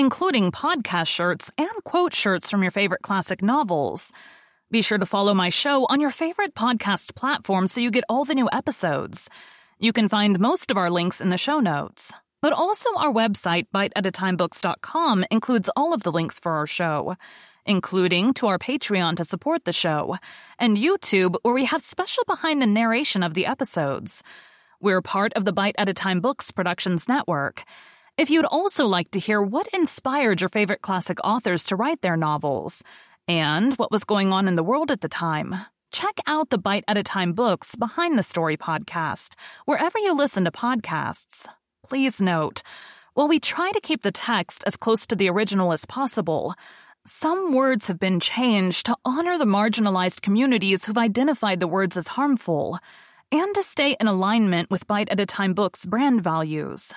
including 0.00 0.50
podcast 0.50 1.08
shirts 1.08 1.50
and 1.58 1.84
quote 1.84 2.14
shirts 2.14 2.48
from 2.48 2.62
your 2.62 2.70
favorite 2.70 3.02
classic 3.02 3.42
novels. 3.42 4.12
Be 4.70 4.80
sure 4.80 4.96
to 4.96 5.04
follow 5.04 5.34
my 5.34 5.50
show 5.50 5.86
on 5.90 6.00
your 6.00 6.10
favorite 6.10 6.54
podcast 6.54 7.14
platform 7.14 7.66
so 7.66 7.82
you 7.82 7.90
get 7.90 8.04
all 8.08 8.24
the 8.24 8.34
new 8.34 8.48
episodes. 8.50 9.28
You 9.78 9.92
can 9.92 10.08
find 10.08 10.40
most 10.40 10.70
of 10.70 10.78
our 10.78 10.88
links 10.88 11.20
in 11.20 11.28
the 11.28 11.36
show 11.36 11.60
notes. 11.60 12.14
But 12.40 12.54
also 12.54 12.88
our 12.96 13.12
website, 13.12 13.66
biteatatimebooks.com, 13.74 15.26
includes 15.30 15.68
all 15.76 15.92
of 15.92 16.02
the 16.02 16.12
links 16.12 16.40
for 16.40 16.52
our 16.52 16.66
show, 16.66 17.16
including 17.66 18.32
to 18.34 18.46
our 18.46 18.58
Patreon 18.58 19.16
to 19.16 19.24
support 19.26 19.66
the 19.66 19.74
show, 19.74 20.16
and 20.58 20.78
YouTube, 20.78 21.36
where 21.42 21.52
we 21.52 21.66
have 21.66 21.82
special 21.82 22.24
behind 22.26 22.62
the 22.62 22.66
narration 22.66 23.22
of 23.22 23.34
the 23.34 23.44
episodes. 23.44 24.22
We're 24.80 25.02
part 25.02 25.34
of 25.34 25.44
the 25.44 25.52
Bite 25.52 25.74
at 25.76 25.90
a 25.90 25.92
Time 25.92 26.22
Books 26.22 26.50
Productions 26.50 27.06
Network. 27.06 27.64
If 28.20 28.28
you'd 28.28 28.44
also 28.44 28.86
like 28.86 29.10
to 29.12 29.18
hear 29.18 29.40
what 29.40 29.66
inspired 29.68 30.42
your 30.42 30.50
favorite 30.50 30.82
classic 30.82 31.16
authors 31.24 31.64
to 31.64 31.74
write 31.74 32.02
their 32.02 32.18
novels, 32.18 32.84
and 33.26 33.72
what 33.76 33.90
was 33.90 34.04
going 34.04 34.30
on 34.30 34.46
in 34.46 34.56
the 34.56 34.62
world 34.62 34.90
at 34.90 35.00
the 35.00 35.08
time, 35.08 35.56
check 35.90 36.20
out 36.26 36.50
the 36.50 36.58
Bite 36.58 36.84
at 36.86 36.98
a 36.98 37.02
Time 37.02 37.32
Books 37.32 37.76
Behind 37.76 38.18
the 38.18 38.22
Story 38.22 38.58
podcast, 38.58 39.36
wherever 39.64 39.98
you 39.98 40.14
listen 40.14 40.44
to 40.44 40.50
podcasts. 40.50 41.46
Please 41.82 42.20
note, 42.20 42.62
while 43.14 43.26
we 43.26 43.40
try 43.40 43.72
to 43.72 43.80
keep 43.80 44.02
the 44.02 44.12
text 44.12 44.64
as 44.66 44.76
close 44.76 45.06
to 45.06 45.16
the 45.16 45.30
original 45.30 45.72
as 45.72 45.86
possible, 45.86 46.54
some 47.06 47.54
words 47.54 47.86
have 47.86 47.98
been 47.98 48.20
changed 48.20 48.84
to 48.84 48.98
honor 49.02 49.38
the 49.38 49.46
marginalized 49.46 50.20
communities 50.20 50.84
who've 50.84 50.98
identified 50.98 51.58
the 51.58 51.66
words 51.66 51.96
as 51.96 52.08
harmful, 52.08 52.78
and 53.32 53.54
to 53.54 53.62
stay 53.62 53.96
in 53.98 54.06
alignment 54.06 54.70
with 54.70 54.86
Bite 54.86 55.08
at 55.08 55.20
a 55.20 55.24
Time 55.24 55.54
Books 55.54 55.86
brand 55.86 56.22
values. 56.22 56.92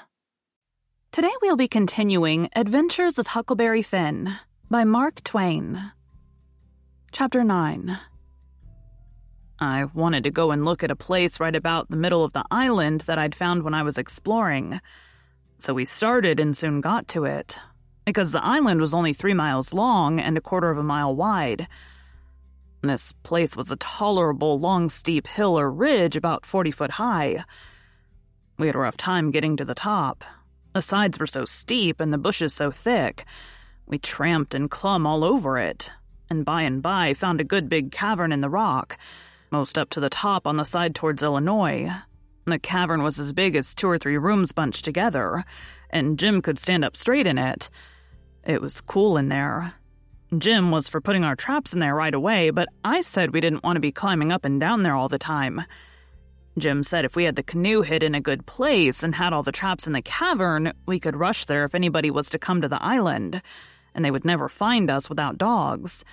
Today 1.13 1.29
we'll 1.43 1.55
be 1.55 1.67
continuing 1.67 2.49
Adventures 2.55 3.19
of 3.19 3.27
Huckleberry 3.27 3.83
Finn 3.83 4.35
by 4.71 4.83
Mark 4.83 5.23
Twain. 5.23 5.91
Chapter 7.11 7.43
9 7.43 7.99
I 9.59 9.83
wanted 9.93 10.23
to 10.23 10.31
go 10.31 10.49
and 10.49 10.65
look 10.65 10.83
at 10.83 10.89
a 10.89 10.95
place 10.95 11.39
right 11.39 11.55
about 11.55 11.91
the 11.91 11.97
middle 11.97 12.23
of 12.23 12.33
the 12.33 12.43
island 12.49 13.01
that 13.01 13.19
I'd 13.19 13.35
found 13.35 13.61
when 13.61 13.75
I 13.75 13.83
was 13.83 13.99
exploring. 13.99 14.81
So 15.59 15.75
we 15.75 15.85
started 15.85 16.39
and 16.39 16.57
soon 16.57 16.81
got 16.81 17.07
to 17.09 17.25
it, 17.25 17.59
because 18.05 18.31
the 18.31 18.43
island 18.43 18.79
was 18.79 18.95
only 18.95 19.13
three 19.13 19.35
miles 19.35 19.71
long 19.71 20.19
and 20.19 20.35
a 20.35 20.41
quarter 20.41 20.71
of 20.71 20.79
a 20.79 20.83
mile 20.83 21.15
wide. 21.15 21.67
This 22.81 23.11
place 23.21 23.55
was 23.55 23.71
a 23.71 23.75
tolerable 23.75 24.59
long 24.59 24.89
steep 24.89 25.27
hill 25.27 25.59
or 25.59 25.71
ridge 25.71 26.15
about 26.15 26.43
40 26.43 26.71
foot 26.71 26.91
high. 26.93 27.45
We 28.57 28.65
had 28.65 28.75
a 28.75 28.79
rough 28.79 28.97
time 28.97 29.29
getting 29.29 29.55
to 29.57 29.63
the 29.63 29.75
top. 29.75 30.23
The 30.73 30.81
sides 30.81 31.19
were 31.19 31.27
so 31.27 31.45
steep 31.45 31.99
and 31.99 32.11
the 32.11 32.17
bushes 32.17 32.53
so 32.53 32.71
thick. 32.71 33.25
We 33.85 33.99
tramped 33.99 34.55
and 34.55 34.71
clumb 34.71 35.05
all 35.05 35.23
over 35.23 35.57
it, 35.57 35.91
and 36.29 36.43
by 36.43 36.63
and 36.63 36.81
by 36.81 37.13
found 37.13 37.39
a 37.39 37.45
good 37.45 37.69
big 37.69 37.91
cavern 37.91 38.31
in 38.31 38.41
the 38.41 38.49
rock, 38.49 38.97
most 39.51 39.77
up 39.77 39.89
to 39.91 39.99
the 39.99 40.09
top 40.09 40.47
on 40.47 40.57
the 40.57 40.65
side 40.65 40.95
towards 40.95 41.21
Illinois. 41.21 41.91
The 42.45 42.59
cavern 42.59 43.03
was 43.03 43.19
as 43.19 43.33
big 43.33 43.55
as 43.55 43.75
two 43.75 43.87
or 43.87 43.97
three 43.97 44.17
rooms 44.17 44.51
bunched 44.51 44.83
together, 44.83 45.45
and 45.89 46.17
Jim 46.17 46.41
could 46.41 46.57
stand 46.57 46.83
up 46.83 46.97
straight 46.97 47.27
in 47.27 47.37
it. 47.37 47.69
It 48.43 48.61
was 48.61 48.81
cool 48.81 49.15
in 49.15 49.29
there. 49.29 49.75
Jim 50.37 50.71
was 50.71 50.89
for 50.89 50.99
putting 50.99 51.23
our 51.23 51.35
traps 51.35 51.73
in 51.73 51.79
there 51.79 51.93
right 51.95 52.13
away, 52.13 52.49
but 52.49 52.67
I 52.83 53.01
said 53.01 53.31
we 53.31 53.41
didn't 53.41 53.63
want 53.63 53.75
to 53.75 53.81
be 53.81 53.91
climbing 53.91 54.31
up 54.31 54.43
and 54.43 54.59
down 54.59 54.81
there 54.81 54.95
all 54.95 55.07
the 55.07 55.19
time. 55.19 55.61
Jim 56.57 56.83
said 56.83 57.03
if 57.03 57.15
we 57.15 57.23
had 57.23 57.35
the 57.35 57.43
canoe 57.43 57.81
hid 57.81 58.03
in 58.03 58.13
a 58.13 58.21
good 58.21 58.45
place 58.45 59.01
and 59.01 59.15
had 59.15 59.33
all 59.33 59.43
the 59.43 59.51
traps 59.51 59.87
in 59.87 59.93
the 59.93 60.01
cavern, 60.01 60.71
we 60.85 60.99
could 60.99 61.15
rush 61.15 61.45
there 61.45 61.65
if 61.65 61.73
anybody 61.73 62.11
was 62.11 62.29
to 62.29 62.39
come 62.39 62.61
to 62.61 62.67
the 62.67 62.81
island 62.81 63.41
and 63.95 64.03
they 64.03 64.11
would 64.11 64.25
never 64.25 64.49
find 64.49 64.89
us 64.89 65.09
without 65.09 65.37
dogs. 65.37 66.03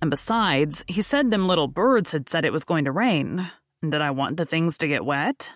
And 0.00 0.10
besides, 0.10 0.84
he 0.86 1.02
said 1.02 1.30
them 1.30 1.48
little 1.48 1.68
birds 1.68 2.12
had 2.12 2.28
said 2.28 2.44
it 2.44 2.52
was 2.52 2.64
going 2.64 2.84
to 2.84 2.92
rain. 2.92 3.50
And 3.82 3.92
did 3.92 4.00
I 4.00 4.10
want 4.10 4.36
the 4.36 4.44
things 4.44 4.78
to 4.78 4.88
get 4.88 5.04
wet? 5.04 5.50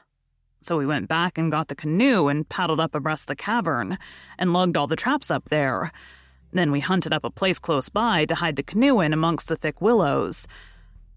So 0.63 0.79
we 0.79 0.87
went 0.87 1.09
back 1.09 1.39
and 1.39 1.51
got 1.51 1.69
the 1.69 1.75
canoe 1.75 2.29
and 2.29 2.49
paddled 2.49 2.81
up 2.81 2.95
abreast 2.95 3.29
the 3.29 3.37
cavern 3.37 3.99
and 4.39 4.53
lugged 4.53 4.77
all 4.77 4.87
the 4.87 4.97
traps 4.97 5.31
up 5.31 5.49
there. 5.49 5.91
Then 6.53 6.71
we 6.71 6.81
hunted 6.81 7.13
up 7.13 7.25
a 7.25 7.31
place 7.31 7.59
close 7.59 7.89
by 7.89 8.27
to 8.27 8.35
hide 8.35 8.57
the 8.57 8.63
canoe 8.63 9.01
in 9.01 9.13
amongst 9.13 9.49
the 9.49 9.57
thick 9.57 9.81
willows. 9.81 10.47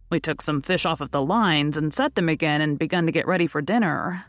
We 0.10 0.20
took 0.20 0.42
some 0.42 0.62
fish 0.62 0.86
off 0.86 1.02
of 1.02 1.12
the 1.12 1.22
lines 1.22 1.78
and 1.78 1.94
set 1.94 2.16
them 2.16 2.30
again 2.30 2.62
and 2.62 2.78
begun 2.78 3.06
to 3.06 3.12
get 3.12 3.28
ready 3.28 3.48
for 3.48 3.62
dinner. 3.62 4.26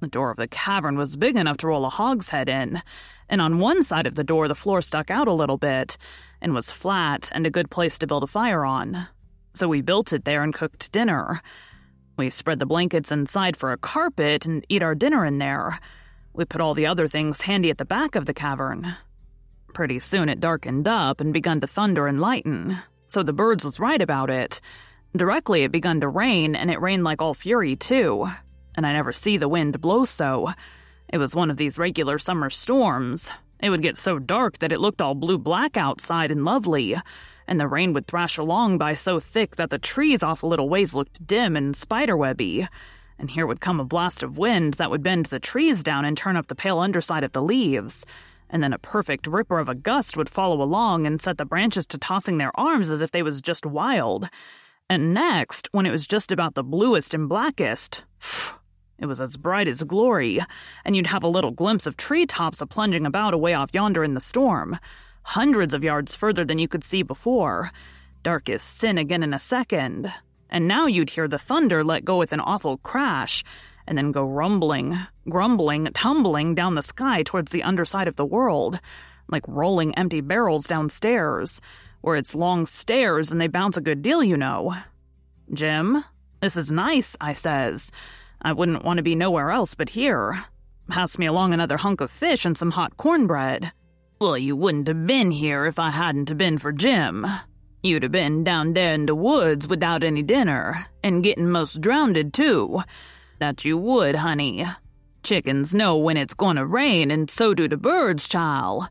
The 0.00 0.06
door 0.06 0.30
of 0.30 0.36
the 0.36 0.48
cavern 0.48 0.96
was 0.96 1.16
big 1.16 1.36
enough 1.36 1.58
to 1.58 1.66
roll 1.66 1.84
a 1.84 1.90
hogshead 1.90 2.48
in, 2.48 2.82
and 3.28 3.40
on 3.40 3.58
one 3.58 3.82
side 3.82 4.06
of 4.06 4.14
the 4.14 4.24
door 4.24 4.48
the 4.48 4.54
floor 4.54 4.80
stuck 4.80 5.10
out 5.10 5.28
a 5.28 5.32
little 5.32 5.58
bit 5.58 5.96
and 6.40 6.54
was 6.54 6.70
flat 6.70 7.30
and 7.34 7.46
a 7.46 7.50
good 7.50 7.70
place 7.70 7.98
to 7.98 8.06
build 8.06 8.24
a 8.24 8.26
fire 8.26 8.64
on. 8.64 9.08
So 9.52 9.68
we 9.68 9.82
built 9.82 10.12
it 10.12 10.24
there 10.24 10.42
and 10.42 10.54
cooked 10.54 10.92
dinner. 10.92 11.42
We 12.16 12.30
spread 12.30 12.58
the 12.58 12.66
blankets 12.66 13.10
inside 13.12 13.56
for 13.56 13.72
a 13.72 13.78
carpet 13.78 14.46
and 14.46 14.64
eat 14.68 14.82
our 14.82 14.94
dinner 14.94 15.24
in 15.24 15.38
there. 15.38 15.78
We 16.32 16.44
put 16.44 16.60
all 16.60 16.74
the 16.74 16.86
other 16.86 17.08
things 17.08 17.42
handy 17.42 17.70
at 17.70 17.78
the 17.78 17.84
back 17.84 18.14
of 18.14 18.26
the 18.26 18.34
cavern. 18.34 18.96
Pretty 19.74 19.98
soon 19.98 20.28
it 20.28 20.40
darkened 20.40 20.88
up 20.88 21.20
and 21.20 21.32
begun 21.32 21.60
to 21.60 21.66
thunder 21.66 22.06
and 22.06 22.20
lighten, 22.20 22.78
so 23.06 23.22
the 23.22 23.32
birds 23.32 23.64
was 23.64 23.80
right 23.80 24.00
about 24.00 24.30
it. 24.30 24.60
Directly 25.16 25.62
it 25.64 25.72
begun 25.72 26.00
to 26.00 26.08
rain, 26.08 26.54
and 26.54 26.70
it 26.70 26.80
rained 26.80 27.04
like 27.04 27.20
all 27.20 27.34
fury, 27.34 27.76
too 27.76 28.28
and 28.80 28.86
I 28.86 28.92
never 28.92 29.12
see 29.12 29.36
the 29.36 29.48
wind 29.48 29.80
blow 29.80 30.04
so. 30.04 30.52
It 31.08 31.18
was 31.18 31.34
one 31.34 31.50
of 31.50 31.56
these 31.56 31.78
regular 31.78 32.18
summer 32.18 32.50
storms. 32.50 33.30
It 33.60 33.70
would 33.70 33.82
get 33.82 33.98
so 33.98 34.18
dark 34.18 34.58
that 34.58 34.72
it 34.72 34.80
looked 34.80 35.00
all 35.00 35.14
blue 35.14 35.38
black 35.38 35.76
outside 35.76 36.30
and 36.30 36.44
lovely, 36.44 36.96
and 37.46 37.60
the 37.60 37.68
rain 37.68 37.92
would 37.92 38.06
thrash 38.06 38.38
along 38.38 38.78
by 38.78 38.94
so 38.94 39.20
thick 39.20 39.56
that 39.56 39.70
the 39.70 39.78
trees 39.78 40.22
off 40.22 40.42
a 40.42 40.46
little 40.46 40.68
ways 40.68 40.94
looked 40.94 41.26
dim 41.26 41.56
and 41.56 41.76
spiderwebby. 41.76 42.68
And 43.18 43.30
here 43.30 43.46
would 43.46 43.60
come 43.60 43.80
a 43.80 43.84
blast 43.84 44.22
of 44.22 44.38
wind 44.38 44.74
that 44.74 44.90
would 44.90 45.02
bend 45.02 45.26
the 45.26 45.40
trees 45.40 45.82
down 45.82 46.06
and 46.06 46.16
turn 46.16 46.36
up 46.36 46.46
the 46.46 46.54
pale 46.54 46.78
underside 46.78 47.22
of 47.22 47.32
the 47.32 47.42
leaves. 47.42 48.06
And 48.48 48.62
then 48.62 48.72
a 48.72 48.78
perfect 48.78 49.26
ripper 49.26 49.58
of 49.58 49.68
a 49.68 49.74
gust 49.74 50.16
would 50.16 50.30
follow 50.30 50.62
along 50.62 51.06
and 51.06 51.20
set 51.20 51.36
the 51.36 51.44
branches 51.44 51.86
to 51.88 51.98
tossing 51.98 52.38
their 52.38 52.58
arms 52.58 52.88
as 52.88 53.02
if 53.02 53.10
they 53.10 53.22
was 53.22 53.42
just 53.42 53.66
wild. 53.66 54.30
And 54.90 55.14
next, 55.14 55.68
when 55.70 55.86
it 55.86 55.92
was 55.92 56.04
just 56.04 56.32
about 56.32 56.54
the 56.54 56.64
bluest 56.64 57.14
and 57.14 57.28
blackest, 57.28 58.02
it 58.98 59.06
was 59.06 59.20
as 59.20 59.36
bright 59.36 59.68
as 59.68 59.84
glory, 59.84 60.40
and 60.84 60.96
you'd 60.96 61.06
have 61.06 61.22
a 61.22 61.28
little 61.28 61.52
glimpse 61.52 61.86
of 61.86 61.96
tree 61.96 62.26
tops 62.26 62.60
a 62.60 62.66
plunging 62.66 63.06
about 63.06 63.32
away 63.32 63.54
off 63.54 63.70
yonder 63.72 64.02
in 64.02 64.14
the 64.14 64.20
storm, 64.20 64.80
hundreds 65.22 65.74
of 65.74 65.84
yards 65.84 66.16
further 66.16 66.44
than 66.44 66.58
you 66.58 66.66
could 66.66 66.82
see 66.82 67.04
before. 67.04 67.70
Dark 68.24 68.50
as 68.50 68.64
sin 68.64 68.98
again 68.98 69.22
in 69.22 69.32
a 69.32 69.38
second. 69.38 70.12
And 70.50 70.66
now 70.66 70.86
you'd 70.86 71.10
hear 71.10 71.28
the 71.28 71.38
thunder 71.38 71.84
let 71.84 72.04
go 72.04 72.18
with 72.18 72.32
an 72.32 72.40
awful 72.40 72.76
crash, 72.78 73.44
and 73.86 73.96
then 73.96 74.10
go 74.10 74.24
rumbling, 74.24 74.98
grumbling, 75.28 75.84
tumbling 75.94 76.56
down 76.56 76.74
the 76.74 76.82
sky 76.82 77.22
towards 77.22 77.52
the 77.52 77.62
underside 77.62 78.08
of 78.08 78.16
the 78.16 78.26
world, 78.26 78.80
like 79.28 79.44
rolling 79.46 79.94
empty 79.94 80.20
barrels 80.20 80.66
downstairs, 80.66 81.60
where 82.00 82.16
it's 82.16 82.34
long 82.34 82.66
stairs 82.66 83.30
and 83.30 83.40
they 83.40 83.48
bounce 83.48 83.76
a 83.76 83.80
good 83.80 84.02
deal, 84.02 84.22
you 84.22 84.36
know. 84.36 84.74
Jim, 85.52 86.04
this 86.40 86.56
is 86.56 86.72
nice, 86.72 87.16
I 87.20 87.32
says. 87.32 87.90
I 88.42 88.52
wouldn't 88.52 88.84
want 88.84 88.98
to 88.98 89.02
be 89.02 89.14
nowhere 89.14 89.50
else 89.50 89.74
but 89.74 89.90
here. 89.90 90.44
Pass 90.88 91.18
me 91.18 91.26
along 91.26 91.52
another 91.52 91.76
hunk 91.76 92.00
of 92.00 92.10
fish 92.10 92.44
and 92.44 92.56
some 92.56 92.72
hot 92.72 92.96
cornbread. 92.96 93.72
Well, 94.20 94.36
you 94.36 94.56
wouldn't 94.56 94.88
have 94.88 95.06
been 95.06 95.30
here 95.30 95.66
if 95.66 95.78
I 95.78 95.90
hadn't 95.90 96.36
been 96.36 96.58
for 96.58 96.72
Jim. 96.72 97.26
You'd 97.82 98.02
have 98.02 98.12
been 98.12 98.44
down 98.44 98.74
there 98.74 98.92
in 98.94 99.06
the 99.06 99.14
woods 99.14 99.66
without 99.66 100.04
any 100.04 100.22
dinner, 100.22 100.86
and 101.02 101.22
getting 101.22 101.50
most 101.50 101.80
drowned 101.80 102.34
too. 102.34 102.82
That 103.38 103.64
you 103.64 103.78
would, 103.78 104.16
honey. 104.16 104.66
Chickens 105.22 105.74
know 105.74 105.96
when 105.96 106.16
it's 106.16 106.34
to 106.56 106.66
rain, 106.66 107.10
and 107.10 107.30
so 107.30 107.54
do 107.54 107.68
the 107.68 107.78
birds, 107.78 108.28
child. 108.28 108.88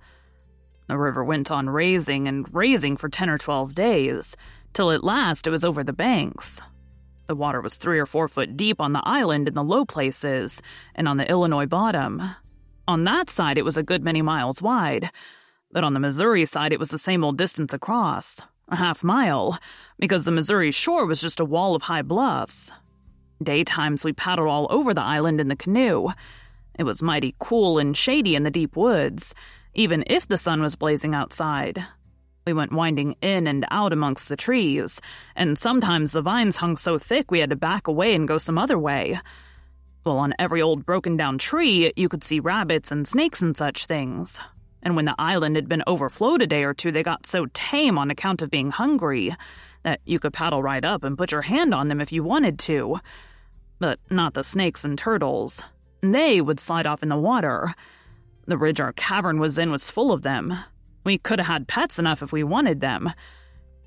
The 0.90 0.98
river 0.98 1.24
went 1.24 1.52
on 1.52 1.70
raising 1.70 2.28
and 2.28 2.52
raising 2.52 2.98
for 2.98 3.10
ten 3.10 3.30
or 3.30 3.38
twelve 3.38 3.76
days, 3.76 4.36
till 4.74 4.90
at 4.90 5.04
last 5.04 5.46
it 5.46 5.52
was 5.52 5.64
over 5.64 5.84
the 5.84 5.94
banks. 5.94 6.62
The 7.28 7.36
water 7.36 7.62
was 7.62 7.76
three 7.76 8.00
or 8.00 8.08
four 8.08 8.28
foot 8.28 8.58
deep 8.58 8.82
on 8.82 8.94
the 8.94 9.04
island 9.06 9.48
in 9.48 9.54
the 9.54 9.64
low 9.64 9.86
places, 9.86 10.64
and 10.96 11.08
on 11.08 11.18
the 11.18 11.30
Illinois 11.30 11.68
bottom. 11.68 12.24
On 12.88 13.04
that 13.04 13.30
side, 13.30 13.60
it 13.60 13.64
was 13.64 13.78
a 13.78 13.84
good 13.84 14.04
many 14.04 14.24
miles 14.24 14.64
wide, 14.64 15.12
but 15.72 15.84
on 15.84 15.94
the 15.94 16.00
Missouri 16.00 16.44
side, 16.46 16.74
it 16.74 16.80
was 16.80 16.90
the 16.90 16.98
same 16.98 17.24
old 17.24 17.38
distance 17.38 17.72
across 17.72 18.42
a 18.68 18.76
half 18.76 19.04
mile, 19.04 19.60
because 20.00 20.26
the 20.26 20.32
Missouri 20.32 20.72
shore 20.72 21.06
was 21.06 21.22
just 21.22 21.40
a 21.40 21.46
wall 21.46 21.76
of 21.76 21.84
high 21.84 22.02
bluffs. 22.02 22.72
Daytimes, 23.44 24.04
we 24.04 24.12
paddled 24.12 24.50
all 24.50 24.66
over 24.72 24.96
the 24.96 25.04
island 25.04 25.40
in 25.40 25.50
the 25.50 25.56
canoe. 25.56 26.10
It 26.80 26.84
was 26.84 27.04
mighty 27.04 27.36
cool 27.38 27.78
and 27.78 27.96
shady 27.96 28.36
in 28.36 28.42
the 28.42 28.50
deep 28.50 28.76
woods, 28.76 29.36
even 29.74 30.04
if 30.08 30.28
the 30.28 30.38
sun 30.38 30.62
was 30.62 30.76
blazing 30.76 31.14
outside. 31.14 31.84
We 32.46 32.54
went 32.54 32.72
winding 32.72 33.16
in 33.22 33.48
and 33.48 33.66
out 33.70 33.94
amongst 33.94 34.30
the 34.30 34.38
trees, 34.38 35.02
and 35.36 35.58
sometimes 35.58 36.12
the 36.12 36.22
vines 36.22 36.58
hung 36.58 36.78
so 36.78 36.98
thick 36.98 37.30
we 37.30 37.40
had 37.40 37.52
to 37.52 37.56
back 37.56 37.88
away 37.88 38.16
and 38.16 38.28
go 38.28 38.38
some 38.38 38.58
other 38.58 38.80
way. 38.80 39.20
Well, 40.06 40.18
on 40.18 40.34
every 40.40 40.62
old 40.62 40.86
broken 40.86 41.18
down 41.18 41.38
tree, 41.38 41.92
you 41.96 42.10
could 42.10 42.24
see 42.24 42.40
rabbits 42.40 42.92
and 42.92 43.08
snakes 43.08 43.42
and 43.42 43.56
such 43.56 43.86
things. 43.86 44.40
And 44.82 44.96
when 44.96 45.06
the 45.06 45.16
island 45.20 45.58
had 45.58 45.68
been 45.68 45.84
overflowed 45.86 46.42
a 46.42 46.48
day 46.48 46.64
or 46.64 46.74
two, 46.74 46.92
they 46.92 47.04
got 47.04 47.28
so 47.28 47.48
tame 47.54 47.98
on 47.98 48.10
account 48.10 48.42
of 48.42 48.50
being 48.50 48.72
hungry 48.72 49.36
that 49.84 50.02
you 50.06 50.20
could 50.20 50.34
paddle 50.34 50.64
right 50.64 50.84
up 50.84 51.04
and 51.04 51.18
put 51.18 51.32
your 51.32 51.42
hand 51.42 51.74
on 51.74 51.90
them 51.90 52.02
if 52.02 52.12
you 52.12 52.24
wanted 52.24 52.60
to. 52.60 53.00
But 53.80 54.00
not 54.10 54.34
the 54.34 54.44
snakes 54.44 54.84
and 54.84 54.98
turtles. 54.98 55.64
They 56.02 56.42
would 56.42 56.60
slide 56.60 56.88
off 56.88 57.04
in 57.04 57.10
the 57.10 57.18
water. 57.18 57.74
The 58.50 58.58
ridge 58.58 58.82
our 58.82 58.94
cavern 58.94 59.40
was 59.40 59.60
in 59.60 59.70
was 59.70 59.92
full 59.92 60.12
of 60.12 60.24
them. 60.24 60.58
We 61.04 61.20
could 61.20 61.38
have 61.38 61.46
had 61.46 61.68
pets 61.68 62.00
enough 62.00 62.24
if 62.24 62.32
we 62.32 62.44
wanted 62.44 62.82
them. 62.82 63.14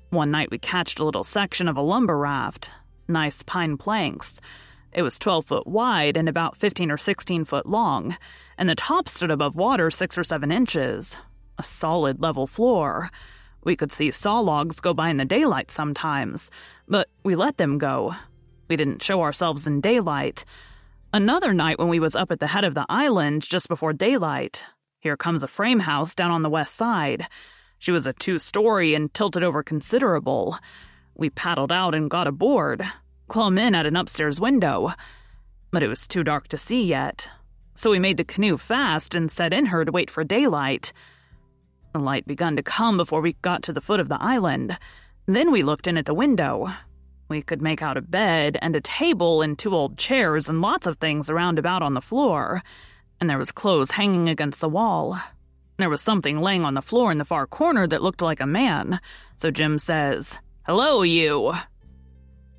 One 0.09 0.31
night 0.31 0.51
we 0.51 0.57
catched 0.57 1.01
a 1.01 1.03
little 1.03 1.25
section 1.25 1.67
of 1.67 1.75
a 1.75 1.81
lumber 1.81 2.17
raft. 2.17 2.71
Nice 3.09 3.43
pine 3.43 3.75
planks. 3.75 4.39
It 4.93 5.01
was 5.01 5.19
12 5.19 5.45
foot 5.47 5.67
wide 5.67 6.15
and 6.15 6.29
about 6.29 6.55
15 6.55 6.91
or 6.91 6.95
16 6.95 7.43
foot 7.43 7.65
long, 7.65 8.15
and 8.57 8.69
the 8.69 8.75
top 8.75 9.09
stood 9.09 9.31
above 9.31 9.57
water 9.57 9.91
six 9.91 10.17
or 10.17 10.23
seven 10.23 10.49
inches. 10.49 11.17
A 11.57 11.63
solid 11.63 12.21
level 12.21 12.47
floor. 12.47 13.09
We 13.65 13.75
could 13.75 13.91
see 13.91 14.11
saw 14.11 14.39
logs 14.39 14.79
go 14.79 14.93
by 14.93 15.09
in 15.09 15.17
the 15.17 15.25
daylight 15.25 15.71
sometimes, 15.71 16.49
but 16.87 17.09
we 17.25 17.35
let 17.35 17.57
them 17.57 17.79
go. 17.79 18.15
We 18.69 18.77
didn't 18.77 19.03
show 19.03 19.23
ourselves 19.23 19.67
in 19.67 19.81
daylight. 19.81 20.45
Another 21.15 21.53
night 21.53 21.77
when 21.77 21.89
we 21.89 21.99
was 21.99 22.15
up 22.15 22.31
at 22.31 22.39
the 22.39 22.47
head 22.47 22.63
of 22.63 22.73
the 22.73 22.87
island 22.89 23.43
just 23.43 23.67
before 23.67 23.93
daylight, 23.93 24.65
here 24.99 25.15
comes 25.15 25.43
a 25.43 25.47
frame 25.47 25.81
house 25.81 26.15
down 26.15 26.31
on 26.31 26.41
the 26.41 26.49
west 26.49 26.73
side. 26.73 27.27
She 27.77 27.91
was 27.91 28.07
a 28.07 28.13
two 28.13 28.39
story 28.39 28.95
and 28.95 29.13
tilted 29.13 29.43
over 29.43 29.61
considerable. 29.61 30.57
We 31.13 31.29
paddled 31.29 31.71
out 31.71 31.93
and 31.93 32.09
got 32.09 32.25
aboard 32.25 32.83
clumb 33.27 33.59
in 33.59 33.75
at 33.75 33.85
an 33.85 33.95
upstairs 33.95 34.39
window. 34.39 34.91
But 35.71 35.83
it 35.83 35.87
was 35.87 36.07
too 36.07 36.23
dark 36.23 36.47
to 36.47 36.57
see 36.57 36.83
yet, 36.83 37.29
so 37.75 37.91
we 37.91 37.99
made 37.99 38.17
the 38.17 38.23
canoe 38.23 38.57
fast 38.57 39.13
and 39.13 39.29
set 39.29 39.53
in 39.53 39.67
her 39.67 39.85
to 39.85 39.91
wait 39.91 40.09
for 40.09 40.23
daylight. 40.23 40.93
The 41.93 41.99
light 41.99 42.25
begun 42.25 42.55
to 42.55 42.63
come 42.63 42.97
before 42.97 43.21
we 43.21 43.33
got 43.43 43.61
to 43.63 43.73
the 43.73 43.81
foot 43.81 43.99
of 43.99 44.09
the 44.09 44.21
island. 44.21 44.79
Then 45.27 45.51
we 45.51 45.61
looked 45.61 45.85
in 45.85 45.95
at 45.95 46.07
the 46.07 46.13
window. 46.15 46.73
We 47.33 47.41
could 47.41 47.63
make 47.63 47.81
out 47.81 47.97
a 47.97 48.01
bed 48.01 48.59
and 48.61 48.75
a 48.75 48.81
table 48.81 49.41
and 49.41 49.57
two 49.57 49.75
old 49.75 49.97
chairs 49.97 50.47
and 50.47 50.61
lots 50.61 50.85
of 50.85 50.99
things 50.99 51.31
around 51.31 51.57
about 51.57 51.81
on 51.81 51.95
the 51.95 51.99
floor. 51.99 52.61
And 53.19 53.27
there 53.27 53.39
was 53.39 53.51
clothes 53.51 53.91
hanging 53.91 54.29
against 54.29 54.61
the 54.61 54.69
wall. 54.69 55.19
There 55.79 55.89
was 55.89 55.99
something 55.99 56.39
laying 56.39 56.63
on 56.63 56.75
the 56.75 56.81
floor 56.83 57.11
in 57.11 57.17
the 57.17 57.25
far 57.25 57.47
corner 57.47 57.87
that 57.87 58.03
looked 58.03 58.21
like 58.21 58.39
a 58.39 58.45
man. 58.45 58.99
So 59.37 59.49
Jim 59.49 59.79
says, 59.79 60.37
Hello, 60.67 61.01
you 61.01 61.53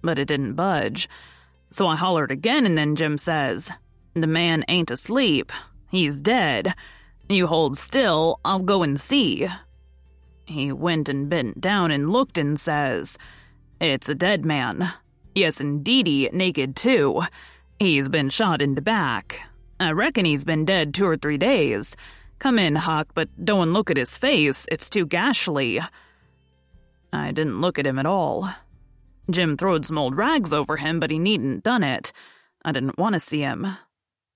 but 0.05 0.19
it 0.19 0.29
didn't 0.29 0.55
budge. 0.55 1.09
So 1.71 1.87
I 1.89 1.97
hollered 1.97 2.31
again, 2.31 2.67
and 2.67 2.79
then 2.79 2.95
Jim 2.95 3.19
says, 3.19 3.71
The 4.15 4.27
man 4.27 4.65
ain't 4.69 4.91
asleep. 4.91 5.51
He's 5.91 6.21
dead. 6.21 6.75
You 7.29 7.47
hold 7.47 7.77
still, 7.77 8.39
I'll 8.45 8.63
go 8.63 8.83
and 8.83 9.01
see. 9.01 9.49
He 10.45 10.71
went 10.71 11.09
and 11.09 11.29
bent 11.29 11.61
down 11.61 11.91
and 11.91 12.11
looked 12.11 12.37
and 12.37 12.61
says, 12.61 13.17
It's 13.81 14.09
a 14.09 14.15
dead 14.15 14.45
man. 14.45 14.93
Yes, 15.35 15.61
indeedy, 15.61 16.29
naked 16.33 16.77
too. 16.77 17.23
He's 17.79 18.09
been 18.09 18.31
shot 18.31 18.63
in 18.63 18.75
the 18.75 18.83
back. 18.83 19.41
I 19.81 19.91
reckon 19.93 20.25
he's 20.25 20.45
been 20.45 20.65
dead 20.65 20.95
two 20.95 21.07
or 21.07 21.17
three 21.17 21.39
days. 21.39 21.97
Come 22.39 22.59
in, 22.59 22.77
Huck, 22.77 23.09
but 23.15 23.29
don't 23.45 23.73
look 23.73 23.91
at 23.91 23.97
his 23.97 24.17
face, 24.17 24.67
it's 24.71 24.89
too 24.89 25.07
gashly. 25.07 25.85
I 27.13 27.33
didn't 27.33 27.61
look 27.61 27.79
at 27.79 27.87
him 27.87 27.99
at 27.99 28.07
all. 28.07 28.49
Jim 29.31 29.57
throwed 29.57 29.87
some 29.87 29.99
old 29.99 30.17
rags 30.17 30.53
over 30.53 30.77
him, 30.77 31.01
but 31.01 31.11
he 31.11 31.19
needn't 31.19 31.65
done 31.65 31.83
it. 31.83 32.13
I 32.65 32.73
didn't 32.73 32.99
want 32.99 33.15
to 33.15 33.21
see 33.21 33.41
him. 33.41 33.67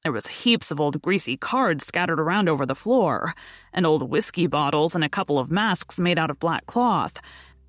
There 0.02 0.12
was 0.12 0.28
heaps 0.28 0.70
of 0.70 0.80
old 0.80 1.02
greasy 1.02 1.36
cards 1.36 1.86
scattered 1.86 2.20
around 2.20 2.48
over 2.48 2.64
the 2.64 2.74
floor, 2.74 3.34
and 3.72 3.84
old 3.84 4.08
whiskey 4.08 4.46
bottles 4.46 4.94
and 4.94 5.04
a 5.04 5.08
couple 5.08 5.38
of 5.38 5.50
masks 5.50 5.98
made 5.98 6.18
out 6.18 6.30
of 6.30 6.38
black 6.38 6.66
cloth, 6.66 7.20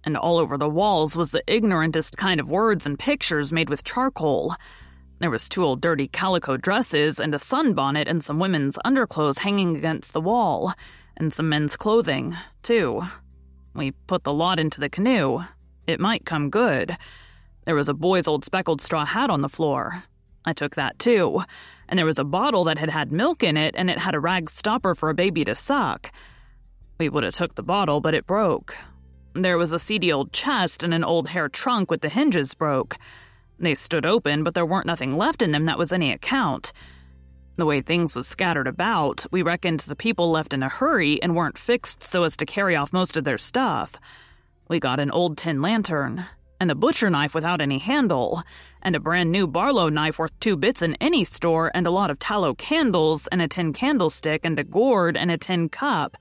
and 0.03 0.18
all 0.18 0.38
over 0.38 0.58
the 0.58 0.70
walls 0.70 1.15
was 1.15 1.32
the 1.32 1.44
ignorantest 1.48 2.18
kind 2.18 2.39
of 2.39 2.50
words 2.50 2.86
and 2.86 2.98
pictures 2.98 3.51
made 3.51 3.70
with 3.70 3.84
charcoal. 3.84 4.56
There 5.20 5.29
was 5.29 5.50
two 5.50 5.63
old 5.63 5.82
dirty 5.82 6.08
calico 6.08 6.58
dresses 6.58 7.20
and 7.20 7.36
a 7.36 7.39
sunbonnet 7.39 8.08
and 8.08 8.24
some 8.24 8.39
women's 8.39 8.77
underclothes 8.86 9.39
hanging 9.39 9.75
against 9.75 10.13
the 10.13 10.22
wall, 10.22 10.74
and 11.18 11.34
some 11.34 11.50
men's 11.50 11.75
clothing, 11.75 12.36
too. 12.63 13.01
We 13.74 13.91
put 13.91 14.24
the 14.24 14.34
lot 14.34 14.60
into 14.60 14.79
the 14.79 14.89
canoe, 14.89 15.41
it 15.89 16.00
might 16.00 16.24
come 16.24 16.51
good. 16.51 16.96
There 17.65 17.74
was 17.74 17.89
a 17.89 17.96
boy's 17.96 18.27
old 18.27 18.46
speckled 18.46 18.79
straw 18.79 19.06
hat 19.06 19.29
on 19.29 19.41
the 19.41 19.50
floor. 19.50 20.03
I 20.46 20.53
took 20.53 20.75
that 20.75 21.00
too. 21.00 21.44
And 21.88 21.98
there 21.98 22.06
was 22.06 22.20
a 22.20 22.24
bottle 22.24 22.63
that 22.65 22.77
had 22.77 22.91
had 22.91 23.12
milk 23.12 23.41
in 23.41 23.58
it, 23.58 23.74
and 23.75 23.89
it 23.89 23.98
had 23.98 24.13
a 24.13 24.20
rag 24.20 24.51
stopper 24.51 24.94
for 24.94 25.10
a 25.10 25.15
baby 25.15 25.44
to 25.46 25.56
suck. 25.56 26.12
We 27.00 27.10
would 27.10 27.24
have 27.24 27.34
took 27.34 27.56
the 27.56 27.63
bottle, 27.63 28.01
but 28.01 28.13
it 28.13 28.27
broke. 28.27 28.75
There 29.33 29.57
was 29.57 29.71
a 29.71 29.79
seedy 29.79 30.12
old 30.12 30.33
chest 30.33 30.83
and 30.83 30.93
an 30.93 31.03
old 31.03 31.29
hair 31.29 31.50
trunk 31.50 31.91
with 31.91 32.01
the 32.01 32.09
hinges 32.09 32.53
broke. 32.53 32.98
They 33.59 33.75
stood 33.75 34.05
open, 34.05 34.43
but 34.43 34.55
there 34.55 34.65
weren't 34.65 34.88
nothing 34.88 35.17
left 35.17 35.41
in 35.41 35.51
them 35.51 35.65
that 35.65 35.77
was 35.77 35.93
any 35.93 36.12
account. 36.12 36.74
The 37.57 37.65
way 37.65 37.81
things 37.81 38.15
was 38.15 38.27
scattered 38.27 38.67
about, 38.67 39.25
we 39.31 39.41
reckoned 39.41 39.81
the 39.81 39.95
people 39.95 40.31
left 40.31 40.53
in 40.53 40.63
a 40.63 40.69
hurry 40.69 41.21
and 41.21 41.36
weren't 41.36 41.57
fixed 41.57 42.03
so 42.03 42.24
as 42.24 42.38
to 42.38 42.45
carry 42.45 42.75
off 42.75 42.93
most 42.93 43.17
of 43.17 43.25
their 43.25 43.38
stuff. 43.38 43.95
We 44.69 44.79
got 44.79 45.00
an 45.00 45.12
old 45.12 45.38
tin 45.38 45.62
lantern, 45.62 46.25
and 46.59 46.71
a 46.71 46.75
butcher 46.75 47.09
knife 47.09 47.33
without 47.33 47.62
any 47.62 47.77
handle, 47.77 48.43
and 48.81 48.95
a 48.95 49.00
brand 49.00 49.31
new 49.31 49.45
Barlow 49.45 49.89
knife 49.89 50.19
worth 50.19 50.38
two 50.39 50.55
bits 50.55 50.81
in 50.81 50.95
any 50.95 51.24
store, 51.24 51.71
and 51.74 51.86
a 51.86 51.91
lot 51.91 52.09
of 52.09 52.19
tallow 52.19 52.53
candles, 52.53 53.27
and 53.27 53.41
a 53.41 53.48
tin 53.48 53.74
candlestick, 53.74 54.45
and 54.45 54.57
a 54.57 54.63
gourd, 54.63 55.17
and 55.17 55.31
a 55.31 55.38
tin 55.38 55.69
cup, 55.69 56.17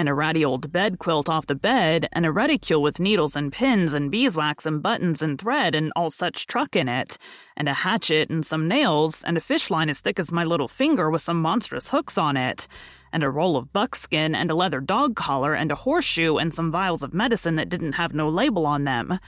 and 0.00 0.08
a 0.08 0.14
ratty 0.14 0.42
old 0.42 0.72
bed 0.72 0.98
quilt 0.98 1.28
off 1.28 1.44
the 1.44 1.54
bed, 1.54 2.08
and 2.12 2.24
a 2.24 2.32
reticule 2.32 2.80
with 2.80 2.98
needles 2.98 3.36
and 3.36 3.52
pins, 3.52 3.92
and 3.92 4.10
beeswax, 4.10 4.64
and 4.64 4.82
buttons, 4.82 5.20
and 5.20 5.38
thread, 5.38 5.74
and 5.74 5.92
all 5.94 6.10
such 6.10 6.46
truck 6.46 6.74
in 6.74 6.88
it, 6.88 7.18
and 7.54 7.68
a 7.68 7.74
hatchet, 7.74 8.30
and 8.30 8.46
some 8.46 8.66
nails, 8.66 9.22
and 9.24 9.36
a 9.36 9.42
fish 9.42 9.68
line 9.68 9.90
as 9.90 10.00
thick 10.00 10.18
as 10.18 10.32
my 10.32 10.42
little 10.42 10.68
finger 10.68 11.10
with 11.10 11.20
some 11.20 11.42
monstrous 11.42 11.90
hooks 11.90 12.16
on 12.16 12.38
it 12.38 12.66
and 13.12 13.22
a 13.22 13.28
roll 13.28 13.58
of 13.58 13.74
buckskin, 13.74 14.34
and 14.34 14.50
a 14.50 14.54
leather 14.54 14.80
dog 14.80 15.16
collar, 15.16 15.52
and 15.52 15.70
a 15.70 15.74
horseshoe, 15.74 16.36
and 16.38 16.54
some 16.54 16.70
vials 16.72 17.02
of 17.02 17.12
medicine 17.12 17.56
that 17.56 17.68
didn't 17.68 17.92
have 17.92 18.14
no 18.14 18.26
label 18.30 18.66
on 18.66 18.84
them. 18.84 19.18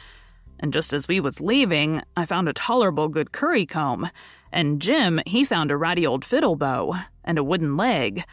And 0.59 0.73
just 0.73 0.95
as 0.95 1.07
we 1.07 1.21
was 1.21 1.43
leaving, 1.43 2.00
I 2.17 2.25
found 2.25 2.49
a 2.49 2.55
tolerable 2.55 3.09
good 3.09 3.33
curry 3.33 3.67
comb, 3.67 4.09
and 4.50 4.81
Jim, 4.81 5.21
he 5.26 5.45
found 5.45 5.71
a 5.71 5.76
ratty 5.76 6.07
old 6.07 6.25
fiddle 6.25 6.57
bow, 6.57 6.95
and 7.25 7.38
a 7.38 7.45
wooden 7.45 7.76
leg. 7.76 8.25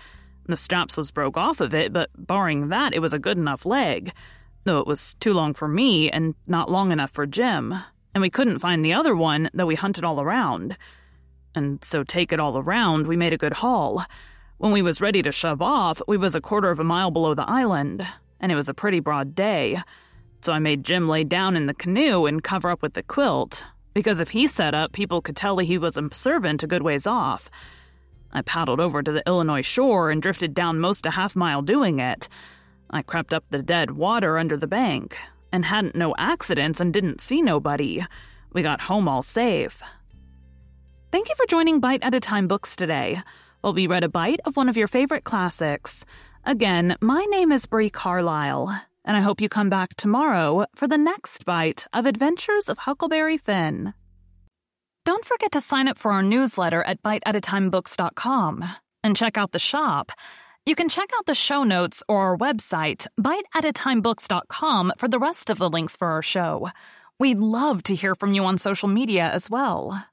The 0.50 0.58
straps 0.58 0.98
was 0.98 1.12
broke 1.12 1.38
off 1.38 1.62
of 1.62 1.76
it, 1.76 1.94
but 1.94 2.10
barring 2.18 2.70
that, 2.70 2.96
it 2.96 3.04
was 3.04 3.14
a 3.14 3.20
good 3.20 3.38
enough 3.38 3.68
leg, 3.68 4.12
though 4.64 4.80
it 4.80 4.88
was 4.88 5.14
too 5.20 5.32
long 5.32 5.54
for 5.54 5.68
me 5.68 6.10
and 6.10 6.34
not 6.48 6.72
long 6.72 6.92
enough 6.92 7.12
for 7.12 7.28
Jim, 7.28 7.76
and 8.16 8.22
we 8.24 8.32
couldn't 8.32 8.58
find 8.58 8.84
the 8.84 8.94
other 8.94 9.16
one, 9.16 9.52
though 9.54 9.68
we 9.68 9.76
hunted 9.76 10.04
all 10.04 10.20
around. 10.20 10.76
And 11.54 11.84
so 11.86 12.04
take 12.04 12.32
it 12.32 12.40
all 12.40 12.58
around, 12.58 13.06
we 13.06 13.16
made 13.16 13.32
a 13.32 13.38
good 13.38 13.54
haul. 13.54 14.04
When 14.58 14.72
we 14.72 14.82
was 14.82 15.02
ready 15.02 15.22
to 15.22 15.32
shove 15.32 15.62
off, 15.62 16.02
we 16.08 16.18
was 16.18 16.34
a 16.34 16.42
quarter 16.42 16.72
of 16.72 16.80
a 16.80 16.84
mile 16.84 17.12
below 17.12 17.36
the 17.36 17.48
island, 17.48 18.08
and 18.40 18.52
it 18.52 18.56
was 18.56 18.70
a 18.70 18.74
pretty 18.74 19.00
broad 19.00 19.36
day. 19.36 19.80
So 20.42 20.52
I 20.52 20.58
made 20.58 20.84
Jim 20.84 21.08
lay 21.08 21.24
down 21.26 21.58
in 21.58 21.68
the 21.68 21.76
canoe 21.76 22.26
and 22.26 22.44
cover 22.44 22.72
up 22.72 22.82
with 22.82 22.96
the 22.96 23.04
quilt, 23.04 23.66
because 23.94 24.20
if 24.20 24.32
he 24.32 24.48
set 24.48 24.74
up, 24.74 24.94
people 24.94 25.22
could 25.22 25.36
tell 25.36 25.60
he 25.60 25.78
was 25.78 25.96
a 25.96 26.10
servant 26.12 26.64
a 26.64 26.68
good 26.68 26.82
ways 26.82 27.06
off. 27.06 27.52
I 28.32 28.42
paddled 28.42 28.80
over 28.80 29.02
to 29.02 29.12
the 29.12 29.24
Illinois 29.26 29.66
shore 29.66 30.12
and 30.12 30.22
drifted 30.22 30.54
down 30.54 30.80
most 30.80 31.06
a 31.06 31.12
half 31.12 31.36
mile 31.36 31.62
doing 31.62 32.00
it. 32.00 32.30
I 32.90 33.02
crept 33.02 33.34
up 33.34 33.46
the 33.50 33.62
dead 33.62 33.92
water 33.92 34.38
under 34.38 34.58
the 34.58 34.68
bank, 34.68 35.18
and 35.52 35.66
hadn't 35.66 35.96
no 35.96 36.16
accidents 36.18 36.80
and 36.80 36.94
didn't 36.94 37.22
see 37.22 37.42
nobody. 37.42 38.04
We 38.54 38.62
got 38.62 38.82
home 38.82 39.08
all 39.08 39.24
safe. 39.24 39.82
Thank 41.12 41.30
you 41.30 41.36
for 41.36 41.46
joining 41.48 41.80
Bite 41.80 42.04
at 42.04 42.14
a 42.14 42.20
Time 42.20 42.48
Books 42.48 42.76
today 42.76 43.22
while 43.62 43.74
we 43.74 43.88
read 43.88 44.04
a 44.04 44.10
bite 44.10 44.40
of 44.46 44.56
one 44.56 44.70
of 44.70 44.78
your 44.78 44.88
favorite 44.88 45.24
classics. 45.24 46.06
Again, 46.46 46.96
my 47.02 47.26
name 47.26 47.52
is 47.52 47.66
Bree 47.66 47.90
Carlile, 47.90 48.82
and 49.04 49.18
I 49.18 49.22
hope 49.22 49.42
you 49.42 49.50
come 49.50 49.70
back 49.70 49.96
tomorrow 49.96 50.66
for 50.76 50.88
the 50.88 50.98
next 50.98 51.46
bite 51.46 51.86
of 51.94 52.06
Adventures 52.06 52.70
of 52.70 52.80
Huckleberry 52.80 53.38
Finn. 53.38 53.94
Don't 55.10 55.26
forget 55.26 55.54
to 55.54 55.60
sign 55.60 55.88
up 55.88 55.98
for 55.98 56.12
our 56.12 56.22
newsletter 56.22 56.84
at 56.84 57.02
biteatatimebooks.com 57.02 58.64
and 59.04 59.16
check 59.16 59.38
out 59.40 59.54
the 59.54 59.58
shop. 59.58 60.12
You 60.68 60.76
can 60.76 60.88
check 60.88 61.10
out 61.18 61.26
the 61.26 61.34
show 61.34 61.64
notes 61.64 62.04
or 62.08 62.20
our 62.28 62.38
website, 62.38 63.08
biteatatimebooks.com, 63.20 64.94
for 65.00 65.08
the 65.08 65.18
rest 65.18 65.50
of 65.50 65.58
the 65.58 65.68
links 65.68 65.98
for 65.98 66.10
our 66.10 66.22
show. 66.22 66.70
We'd 67.20 67.40
love 67.40 67.82
to 67.86 67.96
hear 67.96 68.14
from 68.14 68.34
you 68.34 68.46
on 68.46 68.60
social 68.60 68.88
media 68.88 69.28
as 69.32 69.50
well. 69.50 70.06